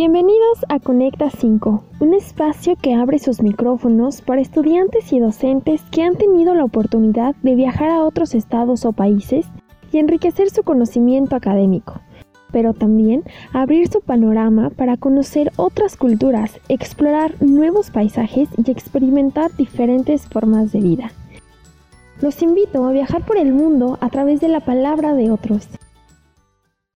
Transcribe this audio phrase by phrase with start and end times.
[0.00, 6.04] Bienvenidos a Conecta 5, un espacio que abre sus micrófonos para estudiantes y docentes que
[6.04, 9.46] han tenido la oportunidad de viajar a otros estados o países
[9.90, 12.00] y enriquecer su conocimiento académico,
[12.52, 20.28] pero también abrir su panorama para conocer otras culturas, explorar nuevos paisajes y experimentar diferentes
[20.28, 21.10] formas de vida.
[22.20, 25.66] Los invito a viajar por el mundo a través de la palabra de otros.